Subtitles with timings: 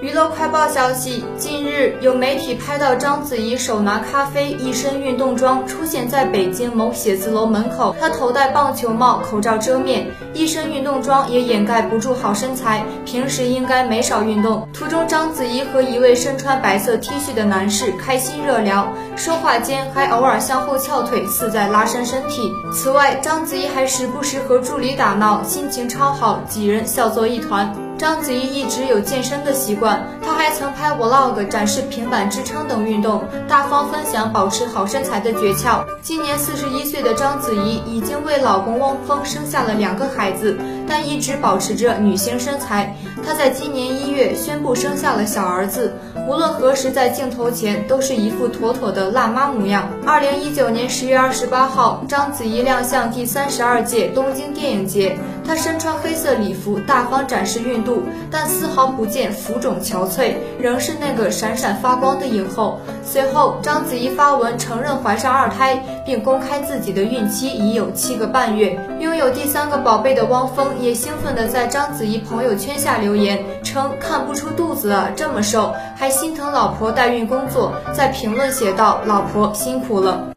[0.00, 7.96] 娱乐快报消息：近日，有媒体拍到章子怡手拿咖啡，一身运动装出现在北京某写字楼门口。
[7.98, 12.84] 她头戴棒球帽，口罩遮面，一身运动装也掩盖不住好身材。
[13.04, 14.68] 平时应该没少运动。
[14.72, 18.86] 途中，章子怡和一位身穿白色 T 恤的男士开心热聊，
[19.16, 22.52] 说话间还偶尔向后翘腿，似在拉伸身体。
[22.72, 27.87] 此外，章子怡还时不时和助理打闹，心情超好，几人笑作一团。
[27.98, 35.84] 章子怡一直有健身的习惯，她还曾拍 vlog 展示平板支撑等运动，大方分享保持好身材的诀窍。
[36.00, 40.56] 今年四十一岁的章子怡已经为老公汪峰生下了两个孩子，
[40.88, 42.96] 但一直保持着女星身材。
[43.24, 45.92] 她在今年一月宣布生下了小儿子，
[46.26, 49.88] 无论何时在镜头前都是一副妥妥的辣妈模样。
[50.06, 58.02] 二零一九年十月二十八号，章子怡亮相第三十二届东京电影节，她身穿黑色礼服，大方展示孕肚。
[58.30, 62.78] 但丝毫不见浮肿憔悴，仍是那个闪闪发光的影后。
[63.04, 68.78] 随后，章子怡发文承认怀上二胎，并公开自己的孕期已有七个半月。
[69.00, 80.30] 拥有第三个宝贝的汪峰也兴奋地在章子怡朋友圈下留言称：“看不出肚子啊，这么瘦，还心疼老婆代孕工作。”在评论写道：“老婆辛苦了。”